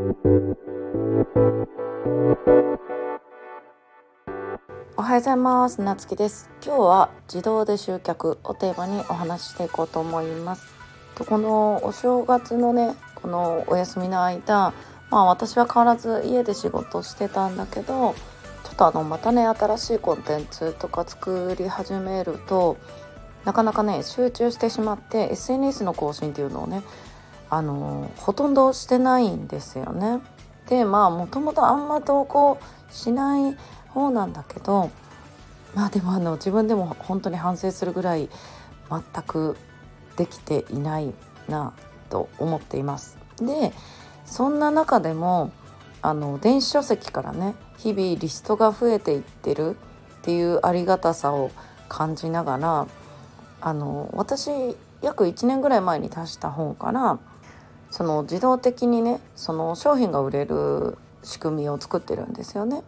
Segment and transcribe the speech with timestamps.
[0.00, 0.02] お
[5.02, 5.82] はようございます。
[5.82, 6.48] なつきです。
[6.64, 10.72] 今日は自動で集客をテーマにお話ししていこうと思います。
[11.28, 14.72] このお正月のねこのお休みの間
[15.10, 18.14] まあ私は変わらず家で仕事してたんだけど
[18.64, 22.78] ちょっとあのまたね新しいコンテンツとか作り始めると
[23.44, 26.82] なかなかね集中してしまって SNS の更新っていうのをね
[27.50, 30.20] あのほとんどしてないんですよね。
[30.68, 32.58] でまあもともとあんま投稿
[32.90, 33.56] しない
[33.88, 34.90] 方なんだけど
[35.74, 38.28] まあでもあの自分でも本当に反省するぐらい
[38.88, 39.56] 全く
[40.16, 41.12] できていない
[41.48, 41.72] な
[42.08, 43.18] と思っています。
[43.38, 43.72] で
[44.24, 45.50] そんな中でも
[46.02, 49.76] あの電子書籍からね日々リストが増えていってる
[50.20, 51.50] っていうありがたさを
[51.88, 52.86] 感じながら
[53.60, 54.50] あの私
[55.02, 57.18] 約1年ぐらい前に出した本から
[57.90, 62.82] その自動的にねその商品が売れる仕組みを作ってるんですよね。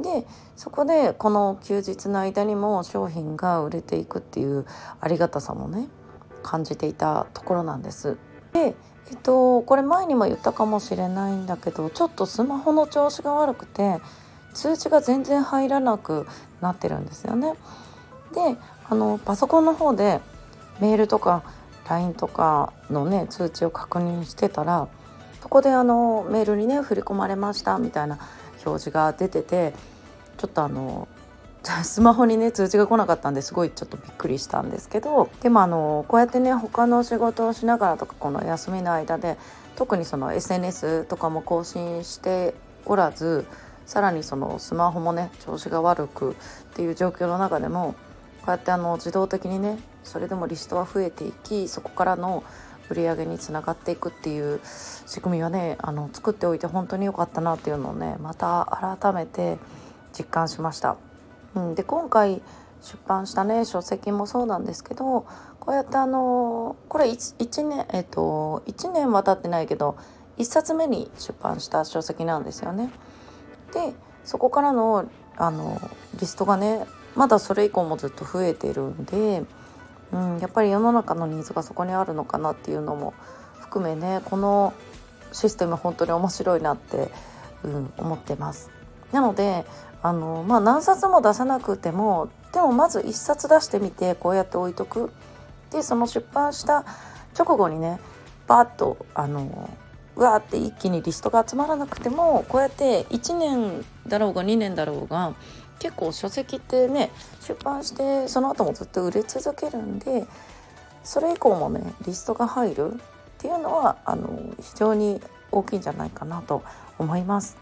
[0.00, 4.66] でそこでこの休日の間にも商品が売れていくっていう
[5.00, 5.88] ありがたさもね
[6.42, 8.18] 感じていたところなんです。
[8.52, 8.76] で
[9.10, 14.00] えっとこれ前にも言ったかもしれないんだけどちょっとスマホの調子が悪くて
[14.52, 16.26] 通知が全然入らなく
[16.60, 17.54] なってるんですよね。
[18.34, 18.56] で
[18.88, 20.20] あのパソコンの方で
[20.80, 21.42] メールとか
[21.88, 24.88] LINE とかのね通知を確認してたら
[25.40, 28.18] そこであのメールにね振り込まれましたみたいな
[28.64, 29.74] 表示が出てて
[30.38, 31.08] ちょっとあの
[31.82, 39.36] スマホにね通知が来なかったんですごいちょっとびっくりしたんですけどでもあのこうやってね他の仕事をしながらとかこの休みの間で
[39.74, 43.46] 特にその SNS とかも更新しておらず
[43.84, 46.34] さらにそのスマホもね調子が悪くっ
[46.74, 47.94] ていう状況の中でも
[48.48, 52.44] うやってあの自動的にねそれでもリストは増えていきそこからの
[52.88, 59.58] 売り上げにつながっていくっていう仕組みはねあの作っておいて本当に良かったなっていうのをねまた改めて
[60.16, 60.96] 実感しました。
[61.54, 62.42] うん、で今回
[62.82, 65.26] 出版したね書籍もそうなんですけど
[65.58, 69.96] こうやってあのこれ 1, 1年えっ、と1年は経ってないけど
[70.38, 72.90] 1冊目に出版した書籍なんですよね。
[73.72, 73.94] で
[74.24, 75.80] そこからのあの
[76.20, 79.42] リストがねまだそれ以降もずっと増えてるんで、
[80.12, 83.14] うん、やっぱり世の中のニーズがそこにあるのかなっていうのも
[83.60, 84.74] 含めねこの
[85.32, 87.10] システム本当に面白いなって、
[87.64, 88.70] うん、思ってます。
[89.12, 89.64] なので
[90.02, 95.10] あの、まあ、何冊も出さなくてもでもまず1冊出してみてこうやって置いとく。
[95.70, 96.84] でその出版した
[97.36, 97.98] 直後にね
[98.46, 99.68] バーッとあの
[100.14, 105.34] うわーって一気にリストが集まらなくてもこうやって1年だろうが2年だろうが
[105.78, 107.10] 結構書籍ってね
[107.40, 110.26] 出版してその後もずっと売れ続けるんで
[111.04, 112.98] それ以降もねリストが入るっ
[113.38, 115.20] ていうのはあの非常に
[115.52, 116.62] 大きいんじゃないかなと
[116.98, 117.56] 思います。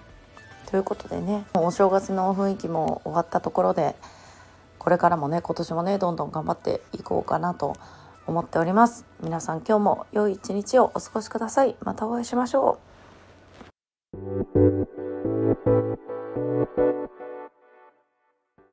[0.71, 3.95] ということでねお正月の雰囲気も終わったところで
[4.79, 7.75] これからもね今年もねどんどん頑張っていこうかなと
[8.27, 9.05] 思っております。
[9.23, 11.77] 皆さん今日も良い一日をお過ごしください。
[11.81, 12.95] またお会いしましょう。